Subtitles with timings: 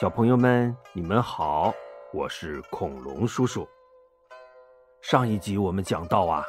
[0.00, 1.72] 小朋友们，你们好，
[2.12, 3.66] 我是恐龙叔叔。
[5.00, 6.44] 上一集我们讲到啊，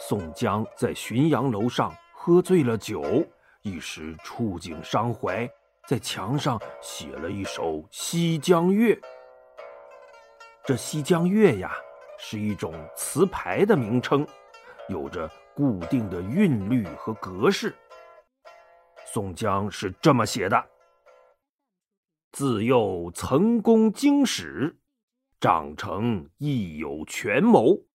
[0.00, 3.22] 宋江在浔阳楼上喝醉了酒，
[3.60, 5.46] 一时触景伤怀，
[5.86, 8.94] 在墙上写了一首《西江月》。
[10.64, 11.76] 这《西江月》呀，
[12.18, 14.26] 是一种词牌的名称，
[14.88, 17.74] 有着固定的韵律和格式。
[19.04, 20.64] 宋江是这么写的。
[22.38, 24.76] 自幼曾攻经史，
[25.40, 27.86] 长成亦有权谋。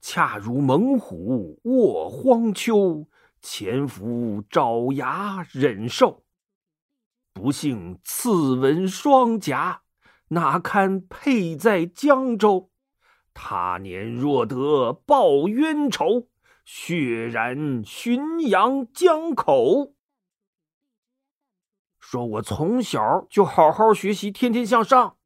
[0.00, 3.06] 恰如猛虎卧荒丘，
[3.42, 6.24] 潜伏爪牙忍受。
[7.34, 9.82] 不幸刺文双颊，
[10.28, 12.70] 哪堪配在江州？
[13.34, 16.28] 他年若得报冤仇，
[16.64, 19.92] 血染浔阳江口。
[22.12, 25.16] 说我从小就好好学习，天天向上，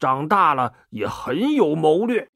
[0.00, 2.30] 长大了也很有谋略，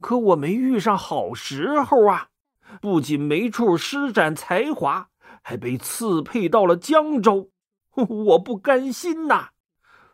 [0.00, 2.30] 可我没遇上好时候啊！
[2.80, 5.10] 不仅没处施展才华，
[5.42, 7.52] 还被赐配到了江州，
[7.94, 9.50] 我不甘心呐！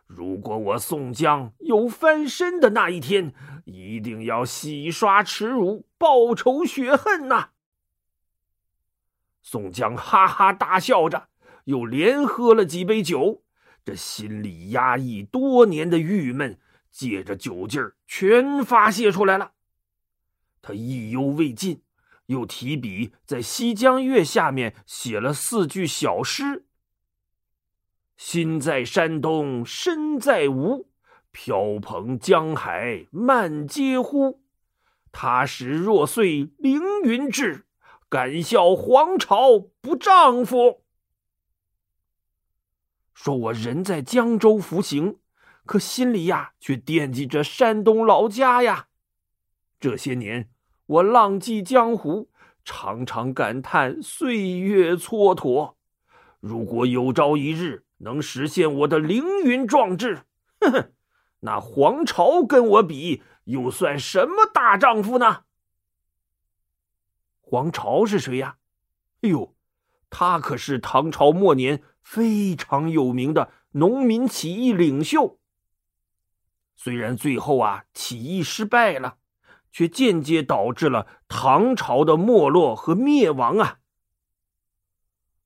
[0.05, 3.33] 如果我宋江有翻身的那一天，
[3.65, 7.47] 一定要洗刷耻辱，报仇雪恨呐！
[9.41, 11.30] 宋江哈哈大笑着。
[11.65, 13.43] 又连喝了几杯酒，
[13.83, 16.59] 这心里压抑多年的郁闷，
[16.91, 19.53] 借着酒劲儿全发泄出来了。
[20.61, 21.81] 他意犹未尽，
[22.27, 26.65] 又提笔在《西江月》下面写了四句小诗
[28.17, 30.89] ：“心在山东身在吴，
[31.31, 34.43] 飘蓬江海漫嗟呼。
[35.11, 37.65] 他时若遂凌云志，
[38.07, 40.80] 敢笑黄巢不丈夫。”
[43.13, 45.19] 说我人在江州服刑，
[45.65, 48.87] 可心里呀却惦记着山东老家呀。
[49.79, 50.49] 这些年
[50.85, 52.29] 我浪迹江湖，
[52.63, 55.75] 常常感叹岁月蹉跎。
[56.39, 60.23] 如果有朝一日能实现我的凌云壮志，
[60.59, 60.91] 哼哼，
[61.41, 65.43] 那黄巢跟我比，又算什么大丈夫呢？
[67.39, 68.57] 黄巢是谁呀？
[69.21, 69.55] 哎呦，
[70.11, 71.81] 他可是唐朝末年。
[72.03, 75.39] 非常有名的农民起义领袖，
[76.75, 79.17] 虽然最后啊起义失败了，
[79.71, 83.77] 却间接导致了唐朝的没落和灭亡啊。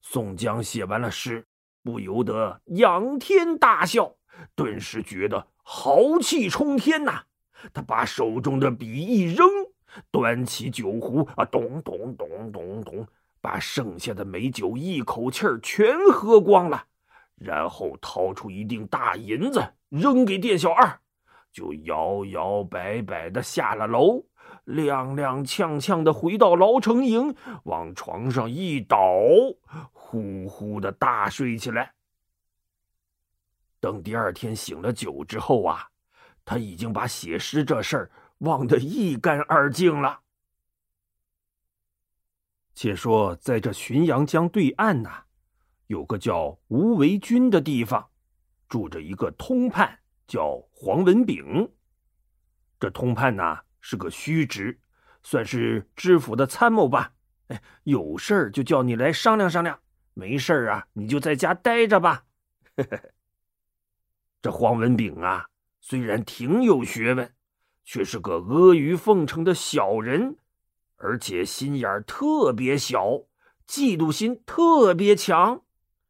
[0.01, 1.45] 宋江写完了诗，
[1.83, 4.15] 不由得仰天大笑，
[4.55, 7.25] 顿时觉得豪气冲天呐！
[7.73, 9.45] 他把手中的笔一扔，
[10.09, 13.05] 端起酒壶啊，咚咚咚咚咚。
[13.45, 16.83] 把剩下的美酒一口气儿全喝光了，
[17.35, 20.99] 然后掏出一锭大银子扔给店小二，
[21.51, 24.25] 就摇摇摆摆的下了楼，
[24.65, 27.35] 踉踉跄跄的回到牢城营，
[27.65, 28.97] 往床上一倒，
[29.91, 31.93] 呼呼的大睡起来。
[33.79, 35.87] 等第二天醒了酒之后啊，
[36.43, 40.21] 他已经把写诗这事儿忘得一干二净了。
[42.75, 45.23] 且说，在这浔阳江对岸呐，
[45.87, 48.09] 有个叫吴为军的地方，
[48.67, 51.71] 住着一个通判，叫黄文炳。
[52.77, 54.77] 这通判呐是个虚职，
[55.23, 57.13] 算是知府的参谋吧。
[57.47, 59.79] 哎，有事儿就叫你来商量商量，
[60.13, 62.25] 没事儿啊，你就在家待着吧。
[64.41, 65.47] 这黄文炳啊，
[65.79, 67.33] 虽然挺有学问，
[67.85, 70.37] 却是个阿谀奉承的小人。
[70.97, 73.23] 而且心眼儿特别小，
[73.67, 75.61] 嫉妒心特别强。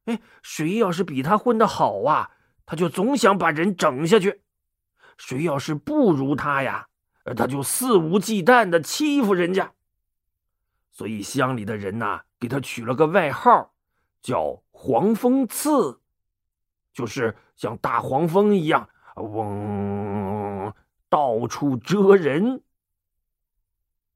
[0.05, 2.31] 哎，谁要是比他混得好啊，
[2.65, 4.41] 他就总想把人整下去；
[5.17, 6.87] 谁要是不如他呀，
[7.35, 9.73] 他就肆无忌惮的欺负人家。
[10.91, 13.73] 所以乡里的人呐，给他取了个外号，
[14.21, 15.99] 叫“黄蜂刺”，
[16.93, 20.71] 就是像大黄蜂一样，嗡，
[21.09, 22.61] 到处蛰人。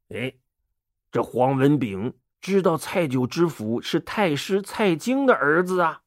[0.10, 0.33] 哎。
[1.11, 6.01] 这黄文炳知道蔡九知府是太师蔡京的儿子啊，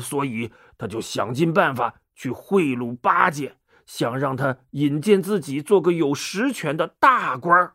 [0.00, 7.72] 所以他就想尽办法去贿赂八戒，想让他引荐自己做个有实权的大官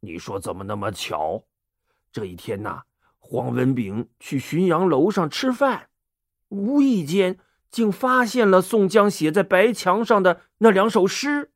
[0.00, 1.44] 你说怎么那么巧？
[2.10, 2.82] 这一天呐，
[3.18, 5.90] 黄文炳去浔阳楼上吃饭，
[6.48, 7.38] 无意间
[7.70, 11.52] 竟发现了宋江写在白墙上的那两首诗。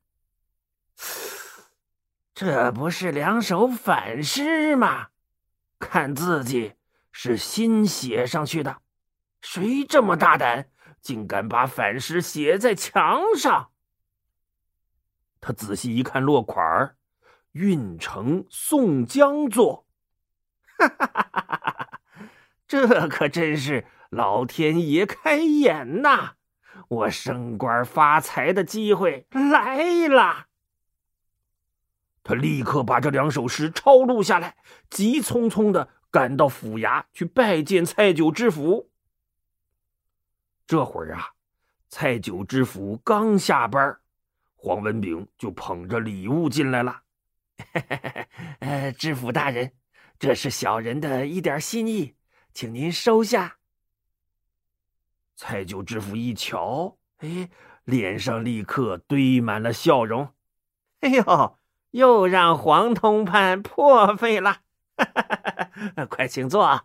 [2.35, 5.07] 这不是两首反诗吗？
[5.79, 6.73] 看字迹
[7.13, 8.81] 是新写上去的，
[9.39, 13.71] 谁这么大胆，竟敢把反诗写在墙上。
[15.39, 16.97] 他仔细一看落款儿，
[17.53, 19.87] 运城宋江作。
[20.77, 21.99] 哈哈哈哈哈！
[22.67, 26.33] 这可真是老天爷开眼呐！
[26.89, 30.47] 我升官发财的机会来了。
[32.27, 34.57] 他立刻把这两首诗抄录下来，
[34.89, 38.89] 急匆匆的赶到府衙去拜见蔡九知府。
[40.65, 41.33] 这会儿啊，
[41.87, 43.99] 蔡九知府刚下班，
[44.55, 47.03] 黄文炳就捧着礼物进来了。
[48.57, 49.71] 呃，知府大人，
[50.17, 52.15] 这是小人的一点心意，
[52.55, 53.57] 请您收下。
[55.35, 57.51] 蔡九知府一瞧，哎，
[57.83, 60.33] 脸上立刻堆满了笑容。
[61.01, 61.59] 哎呦！
[61.95, 64.57] 又让黄通判破费了，
[66.11, 66.81] 快请坐。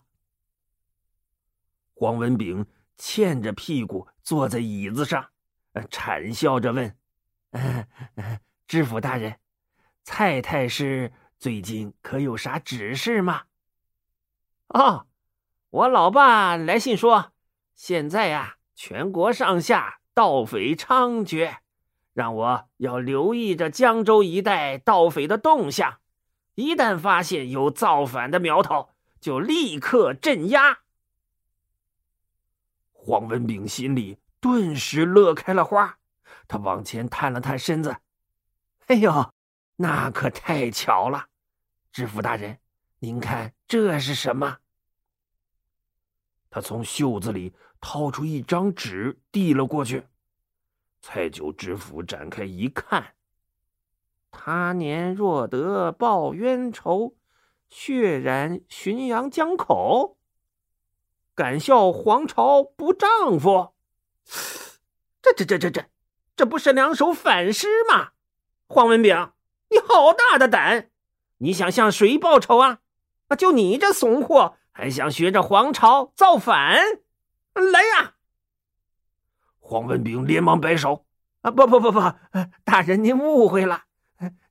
[1.94, 2.64] 黄文炳
[2.96, 5.30] 欠着屁股坐在椅子上，
[5.90, 6.96] 谄笑着问
[8.68, 9.40] ：“知府大人，
[10.04, 13.46] 蔡太师最近可有啥指示吗
[14.70, 15.08] ？”“哦，
[15.70, 17.32] 我老爸来信说，
[17.74, 21.56] 现在呀，全国上下盗匪猖獗。”
[22.20, 26.00] 让我要留意着江州一带盗匪的动向，
[26.54, 30.80] 一旦发现有造反的苗头，就立刻镇压。
[32.92, 35.96] 黄文炳心里顿时乐开了花，
[36.46, 37.96] 他往前探了探身子
[38.88, 39.32] ：“哎呦，
[39.76, 41.28] 那可太巧了！
[41.90, 42.58] 知府大人，
[42.98, 44.58] 您看这是什么？”
[46.52, 50.06] 他从袖子里掏出一张纸，递了过去。
[51.02, 53.14] 蔡九知府展开一看，
[54.30, 57.16] 他年若得报冤仇，
[57.68, 60.18] 血染浔阳江口。
[61.34, 63.72] 敢笑皇朝不丈夫？
[65.22, 65.86] 这这这这这，
[66.36, 68.10] 这不是两首反诗吗？
[68.68, 69.32] 黄文炳，
[69.70, 70.90] 你好大的胆！
[71.38, 72.80] 你想向谁报仇啊？
[73.38, 77.00] 就你这怂货，还想学着皇朝造反？
[77.54, 78.16] 来呀！
[79.70, 81.06] 黄文炳连忙摆手
[81.42, 82.00] ：“啊，不不不不，
[82.64, 83.84] 大人您误会了，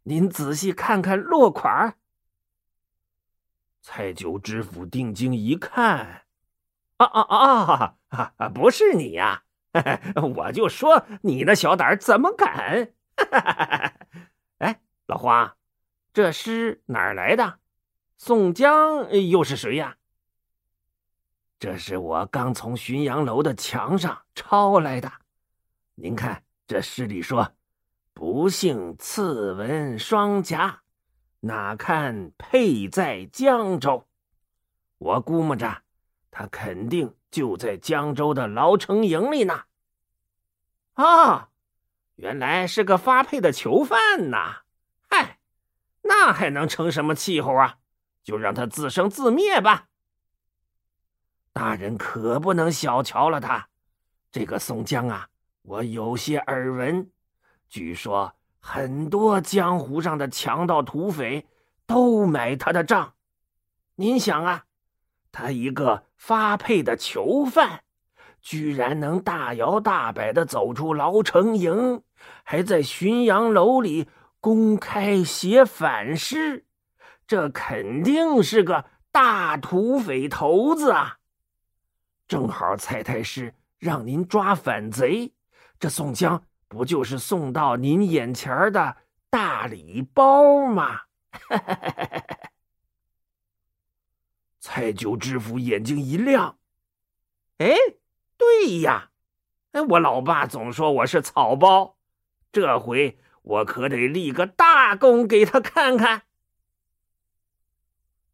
[0.04, 1.98] 您仔细看看落款。”
[3.84, 6.24] 蔡九知府定睛一看
[6.96, 8.48] ：“啊啊啊啊啊！
[8.48, 9.44] 不是你呀！
[10.38, 12.94] 我就说你那小胆怎么敢？
[14.60, 15.58] 哎，老黄，
[16.14, 17.60] 这诗哪儿来的？
[18.16, 19.98] 宋江又是谁呀？”
[21.60, 25.12] 这是我刚从浔阳楼的墙上抄来的。
[25.96, 27.52] 您看这诗里说
[28.16, 30.84] ：“不幸刺文双颊，
[31.42, 34.08] 哪堪配在江州。”
[35.00, 35.82] 我估摸着，
[36.32, 39.64] 他肯定就在江州的牢城营里呢。
[40.94, 41.50] 啊，
[42.16, 44.62] 原来是个发配的囚犯呐！
[45.10, 45.40] 嗨，
[46.04, 47.80] 那还能成什么气候啊？
[48.24, 49.89] 就让他自生自灭吧。
[51.54, 53.68] 大人可不能小瞧了他，
[54.32, 55.28] 这个宋江啊，
[55.64, 57.10] 我有些耳闻，
[57.70, 61.48] 据说很多江湖上的强盗土匪
[61.86, 63.14] 都买他的账。
[63.96, 64.64] 您想啊，
[65.32, 67.84] 他一个发配的囚犯，
[68.42, 72.04] 居然能大摇大摆的走出牢城营，
[72.44, 74.08] 还在浔阳楼里
[74.40, 76.66] 公开写反诗，
[77.28, 81.19] 这肯定是个大土匪头子啊！
[82.30, 85.34] 正好蔡太师让您抓反贼，
[85.80, 88.98] 这宋江不就是送到您眼前的
[89.32, 91.02] 大礼包吗？
[94.62, 96.60] 蔡九知府眼睛一亮，
[97.58, 97.74] 哎，
[98.38, 99.10] 对呀，
[99.72, 101.98] 哎，我老爸总说我是草包，
[102.52, 106.22] 这回我可得立个大功给他看看。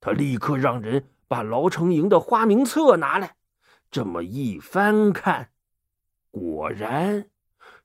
[0.01, 3.37] 他立刻让人把牢城营的花名册拿来。
[3.92, 5.50] 这么一翻看，
[6.32, 7.30] 果然，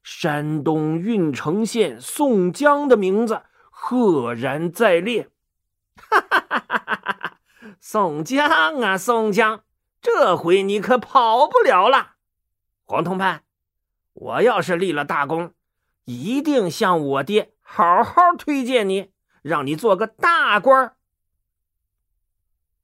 [0.02, 5.30] 山东郓城县宋江的名字赫然在列。
[5.96, 7.38] 哈哈哈哈哈！
[7.78, 9.62] 宋江啊，宋江，
[10.00, 12.16] 这回你可跑不了了。
[12.84, 13.44] 黄通判，
[14.14, 15.52] 我要是立了大功，
[16.04, 20.96] 一定向我爹好好推荐你，让你做个大官。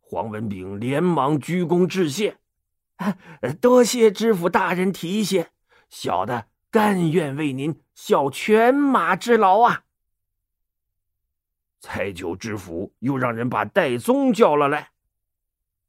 [0.01, 2.39] 黄文炳连忙鞠躬致谢。
[3.61, 5.51] 多谢知府大人提携，
[5.89, 9.85] 小的甘愿为您效犬马之劳啊！
[11.81, 14.91] 蔡九知府又让人把戴宗叫了来。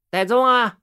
[0.10, 0.80] 戴宗啊，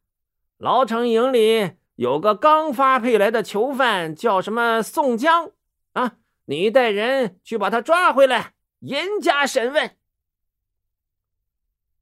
[0.57, 5.53] 牢城营里有个刚发配来的囚犯，叫什么宋江
[5.93, 6.17] 啊？
[6.47, 9.97] 你带人去把他抓回来，严加审问。”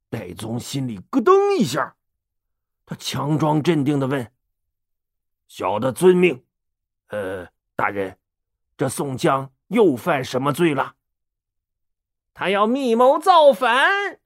[0.09, 1.95] 戴宗心里咯噔一下，
[2.85, 4.31] 他强装镇定的问
[5.47, 6.43] ：“小的遵命。
[7.07, 8.17] 呃，大人，
[8.75, 10.95] 这宋江又犯什么罪了？
[12.33, 14.19] 他要密谋造反。”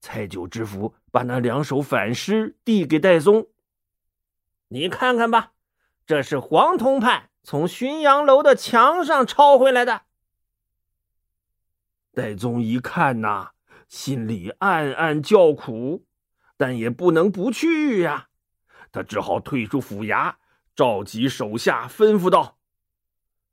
[0.00, 3.48] 蔡九知府把那两首反诗递给戴宗，
[4.68, 5.52] 你看看吧，
[6.06, 10.02] 这是黄通判从浔阳楼的墙上抄回来的。
[12.14, 13.50] 戴宗一看呐，
[13.88, 16.06] 心里暗暗叫苦，
[16.60, 18.28] 但也不能不去呀。
[18.92, 20.34] 他只好退出府衙，
[20.76, 22.58] 召集手下，吩咐道：“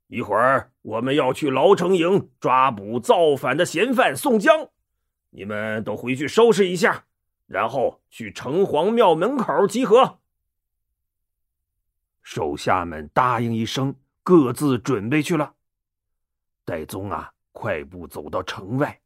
[0.08, 4.68] 一会儿我们要去牢城营抓捕造反的嫌犯宋江。”
[5.32, 7.06] 你们都回去收拾一下，
[7.46, 10.18] 然后去城隍庙门口集合。
[12.22, 15.54] 手下们答应一声，各自准备去了。
[16.66, 19.00] 戴宗啊，快步走到城外，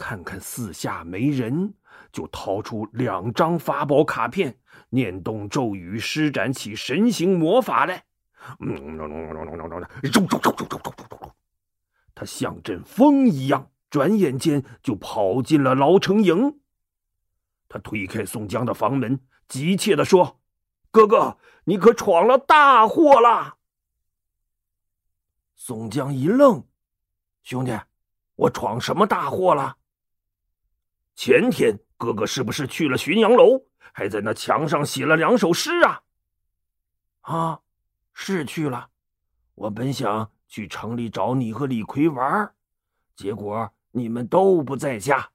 [0.00, 1.74] 看看四下没人，
[2.10, 8.04] 就掏出两张法宝卡片，念动咒语，施展起神行魔法来。
[12.14, 13.70] 他像阵风一样。
[13.90, 16.60] 转眼间就跑进了牢城营。
[17.68, 20.40] 他推开宋江的房门，急切地说
[20.92, 23.56] ：“哥哥，你可闯了大祸了！”
[25.58, 26.64] 宋江一愣
[27.42, 27.76] ：“兄弟，
[28.36, 29.76] 我闯什么大祸了？
[31.22, 33.62] 前天哥哥是不是去了浔阳楼，
[33.92, 36.00] 还在那墙上写了两首诗啊
[37.20, 37.60] ？”“啊，
[38.14, 38.88] 是去了。
[39.54, 42.50] 我本想去城里找你和李逵玩，
[43.14, 45.28] 结果……”你们都不在家，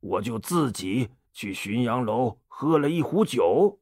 [0.00, 3.80] 我就自己去浔阳楼喝了一壶酒，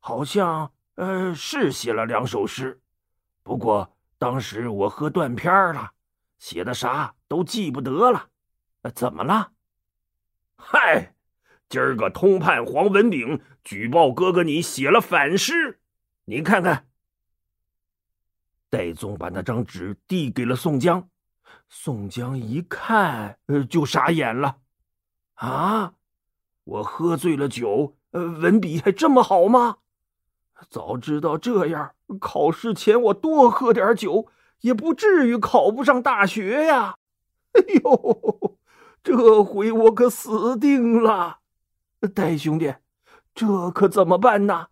[0.00, 2.80] 好像呃是写了两首诗，
[3.44, 5.92] 不过当时我喝断片了，
[6.38, 8.30] 写的啥都记不得了。
[8.94, 9.52] 怎么了？
[10.58, 11.14] 嗨，
[11.68, 15.80] 今儿个通判黄文炳举报哥哥你写了反诗，
[16.24, 16.88] 你看看。
[18.68, 21.08] 戴宗把那张纸递给了宋江。
[21.70, 24.58] 宋江一看，呃，就傻眼了。
[25.34, 25.94] 啊，
[26.64, 29.78] 我喝醉了酒，呃，文笔还这么好吗？
[30.68, 34.26] 早知道这样，考试前我多喝点酒，
[34.60, 36.96] 也不至于考不上大学呀。
[37.52, 38.57] 哎呦，
[39.02, 41.40] 这回我可死定了！
[42.14, 42.74] 戴兄弟，
[43.34, 44.68] 这可怎么办呢？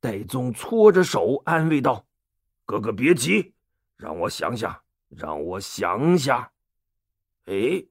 [0.00, 2.06] 戴宗搓着手安慰道
[2.66, 3.54] ：“哥哥别急，
[3.96, 4.80] 让我想想。”
[5.14, 6.52] 让我想想，
[7.44, 7.84] 哎，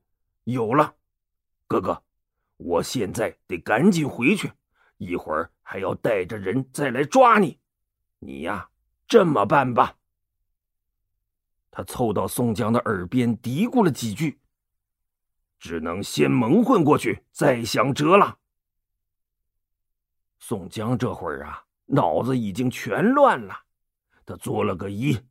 [0.44, 0.96] 有了，
[1.68, 2.02] 哥哥，
[2.58, 4.52] 我现在得赶紧回去，
[4.98, 7.60] 一会儿还要带着人再来抓你。
[8.18, 8.72] 你呀，
[9.08, 10.00] 这么办吧。
[11.72, 14.40] 他凑到宋江的耳边嘀咕了几句，
[15.58, 18.38] 只能先蒙混过去，再想辙了。
[20.38, 23.56] 宋江这会儿啊，脑子已经全乱了，
[24.25, 25.24] 他作了个揖。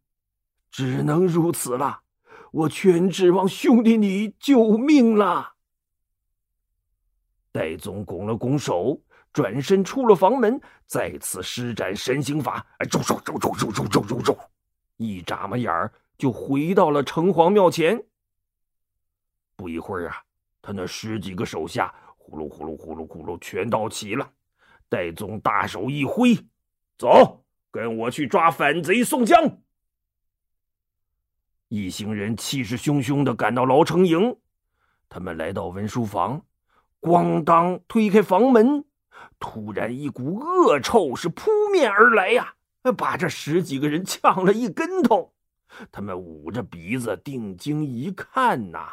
[0.71, 2.01] 只能如此了，
[2.53, 5.55] 我全指望兄弟你救命了。
[7.53, 14.39] 戴宗拱了拱手，转身出了房门，再次施展神行法，周周周周周周周周周，
[14.97, 18.05] 一眨巴眼儿就回到了城隍庙前。
[19.57, 20.23] 不一会儿啊，
[20.61, 24.31] 他那十几个手下呼噜呼噜呼噜呼噜全到齐了。
[24.91, 26.37] 戴宗大手一挥，
[26.99, 29.61] 走，跟我去抓反贼宋江。
[31.69, 34.37] 一行人气势汹汹的赶到牢城营，
[35.09, 36.45] 他们来到文书房，
[37.01, 38.85] 咣当推开房门，
[39.39, 42.57] 突然一股恶臭是扑面而来呀，
[42.99, 45.33] 把这十几个人呛了一跟头。
[45.91, 48.89] 他们捂着鼻子定睛一看呐，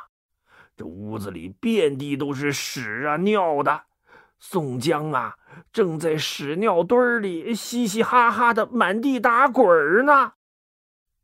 [0.76, 3.84] 这屋子里遍地都是屎啊尿的，
[4.40, 5.36] 宋江啊
[5.72, 10.34] 正在屎尿堆里嘻嘻哈哈的满地打滚呢。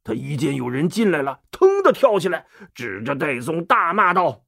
[0.03, 4.43] 他一见有人进来了，腾的跳起来，指着戴宗大骂道：“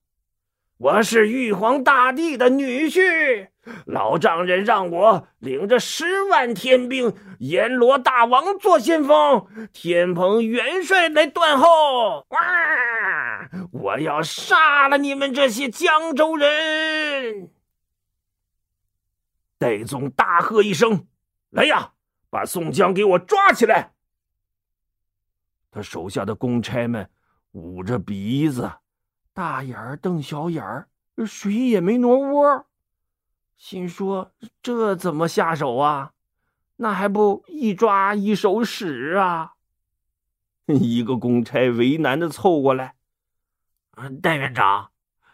[0.78, 3.48] 我是玉皇大帝的女婿，
[3.86, 12.26] 老丈人让我领着十万天兵，阎罗大王做先锋，天蓬元帅来断后。
[12.28, 13.50] 哇！
[13.72, 17.52] 我要杀了你们这些江州人！”
[19.58, 21.08] 戴宗大喝一声
[21.52, 21.94] ：“来呀，
[22.30, 23.94] 把宋江给我抓起来！”
[25.72, 27.10] 他手下的公差们
[27.54, 28.70] 捂着鼻子，
[29.36, 30.88] 大眼儿瞪小眼儿，
[31.28, 32.66] 谁也没挪窝，
[33.58, 34.32] 心说：
[34.64, 36.14] 这怎么下手啊？
[36.78, 39.56] 那还不一抓一手屎啊？
[40.68, 42.96] 一个公差为难的凑过来
[44.24, 44.92] ：“戴院长，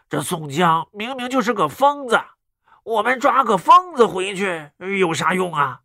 [0.08, 2.20] 这宋江明明就是个疯子，
[2.82, 5.82] 我们抓个疯子回去有啥用啊？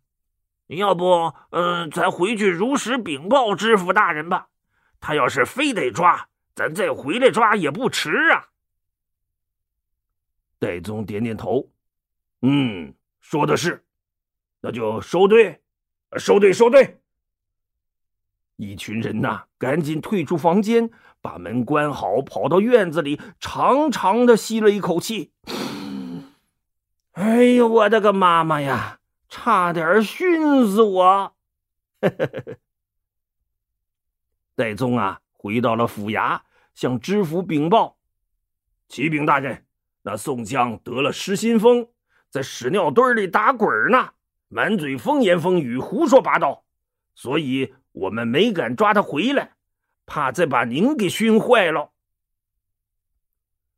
[0.66, 4.48] 要不，嗯，咱回去如实禀报知府大人吧。
[4.98, 8.48] 他要是非得抓，咱再回来抓也不迟啊。”
[10.58, 11.70] 戴宗点点头
[12.42, 13.84] ：“嗯，说的是。”
[14.60, 15.62] 那就收队，
[16.16, 17.00] 收队，收队！
[18.56, 25.30] 一群人呐，赶紧退出房间，把门关好，跑到院子里，长长的吸了一口气。
[27.12, 28.98] 哎呦，我的个妈妈呀！
[29.28, 31.36] 差点熏死我！
[34.56, 36.40] 戴宗啊，回到了府衙，
[36.78, 37.98] 向知府禀报
[38.88, 39.66] ：“启禀大人，
[40.02, 41.88] 那宋江得了失心疯，
[42.30, 44.10] 在屎尿堆里打滚呢。”
[44.46, 46.64] 满嘴风言风语，胡说八道，
[47.16, 49.56] 所以我们没敢抓他回来，
[50.06, 51.90] 怕再把您给熏坏了。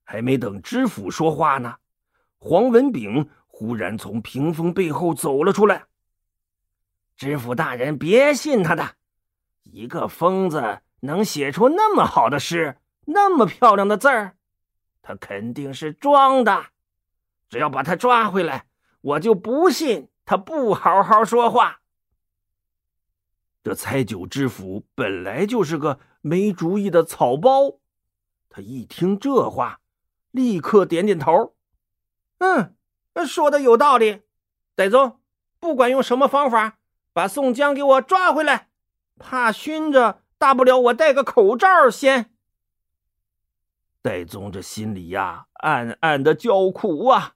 [0.04, 1.76] 还没等知府说话呢，
[2.38, 5.87] 黄文炳忽然从屏风背后走了出来。
[7.16, 8.97] 知府大人，别信他的，
[9.62, 12.76] 一个疯子能写出那么好的诗，
[13.12, 14.36] 那么漂亮的字儿，
[15.02, 16.66] 他肯定是装的。
[17.48, 18.66] 只要把他抓回来，
[19.00, 20.08] 我就不信。
[20.24, 21.80] 他不好好说话。
[23.64, 27.80] 这蔡九知府本来就是个没主意的草包，
[28.48, 29.80] 他一听这话，
[30.30, 31.56] 立刻点点头
[32.38, 32.76] ：“嗯，
[33.26, 34.22] 说的有道理。
[34.76, 35.20] 戴宗，
[35.58, 36.78] 不管用什么方法，
[37.12, 38.68] 把宋江给我抓回来。
[39.18, 42.32] 怕熏着，大不了我戴个口罩先。”
[44.02, 47.35] 戴宗这心里呀，暗暗的叫苦啊，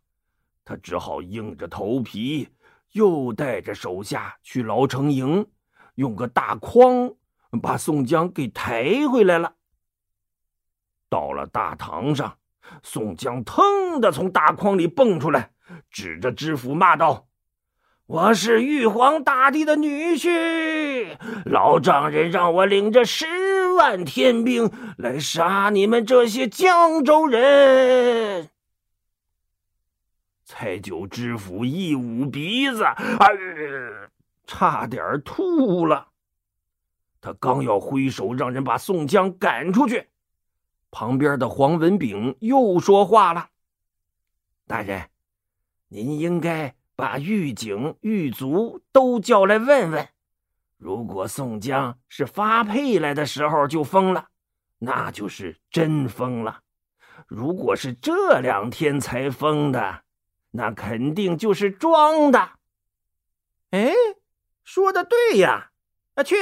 [0.65, 2.49] 他只好硬着头皮。
[2.93, 5.51] 又带着手下去牢城营，
[5.97, 7.13] 用个大筐
[7.61, 9.57] 把宋江给抬回来了。
[11.09, 12.39] 到了大堂上，
[12.85, 15.51] 宋江腾的从大筐里蹦出来，
[15.91, 17.27] 指着知府骂道
[18.07, 28.51] ：“我是玉皇大帝的女婿，老丈人让我领着十万天兵来杀你们这些江州人。”
[30.45, 33.27] 蔡九知府一捂鼻子，哎，
[34.47, 36.09] 差点吐了。
[37.23, 40.11] 他刚要挥手让人把宋江赶出去，
[40.91, 43.49] 旁边的黄文炳又说话了
[44.69, 45.09] ：“大人，
[45.89, 50.09] 您应该把狱警、狱卒都叫来问问，
[50.77, 54.29] 如果宋江是发配来的时候就疯了，
[54.79, 56.61] 那就是真疯了；
[57.27, 60.03] 如果是这两天才疯的，”
[60.57, 62.53] 那肯定就是装的。
[63.71, 63.93] 哎，
[64.63, 65.73] 说的对呀！
[66.15, 66.37] 啊，去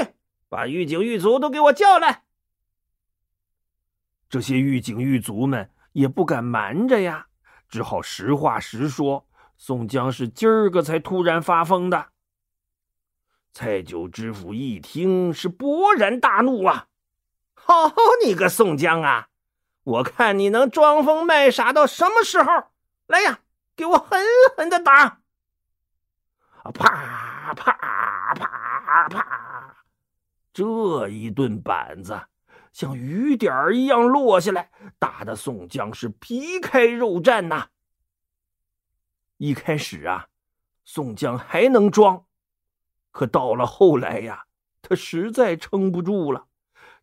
[0.50, 2.24] 把狱警、狱卒都给我叫来。
[4.28, 7.26] 这些狱警、狱卒们也不敢瞒着呀，
[7.70, 9.26] 只好实话实说：
[9.64, 12.08] 宋江是今儿个才突然发疯的。
[13.52, 16.88] 蔡九知府一听是勃然大怒啊！
[17.54, 17.94] 好
[18.26, 19.28] 你个宋江啊！
[19.84, 22.50] 我看你能装疯卖傻到什么时候？
[23.06, 23.38] 来呀！
[23.76, 24.20] 给我狠
[24.56, 25.20] 狠的打！
[26.64, 27.72] 啊啪啪
[28.34, 29.76] 啪啪！
[30.52, 32.20] 这一顿板子
[32.72, 37.68] 像雨点一样落下来，打的宋江是皮开肉绽呐。
[39.42, 40.28] 一开始啊，
[40.84, 42.26] 宋江还能装，
[43.10, 44.44] 可到了后来呀，
[44.80, 46.46] 他实在撑不住了，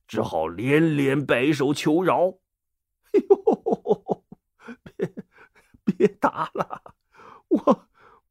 [0.07, 2.35] 只好连连摆手求饶。
[3.11, 4.23] 哎呦！
[4.95, 5.13] 别
[5.83, 6.95] 别打了，
[7.49, 7.87] 我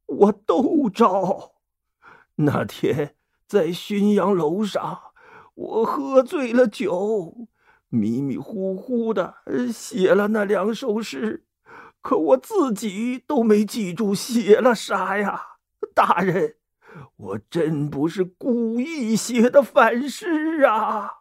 [0.07, 1.51] 我都招。
[2.37, 5.13] 那天在浔阳楼上，
[5.53, 7.47] 我喝醉了酒，
[7.89, 9.35] 迷迷糊糊的
[9.71, 11.45] 写了那两首诗，
[12.09, 15.57] 可我自己都没记住写了啥呀！
[15.93, 16.55] 大人，
[17.17, 21.19] 我真不是故意写的反诗啊！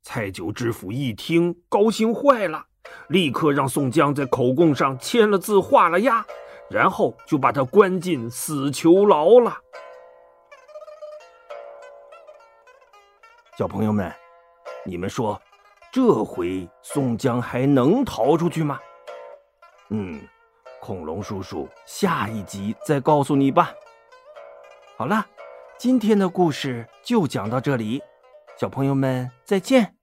[0.00, 2.68] 蔡九知府一听，高兴坏了。
[3.08, 6.24] 立刻让宋江在口供上签了字、画了押，
[6.70, 9.58] 然后就把他关进死囚牢了。
[13.58, 14.10] 小朋友们，
[14.86, 15.38] 你们说，
[15.94, 18.80] 这回宋江还能逃出去吗？
[19.90, 20.20] 嗯，
[20.80, 23.72] 恐龙叔叔下一集再告诉你吧。
[24.96, 25.24] 好了，
[25.78, 28.02] 今天的故事就讲到这里，
[28.58, 29.94] 小朋友们再见。